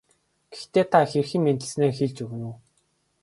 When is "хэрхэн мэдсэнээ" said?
1.11-1.91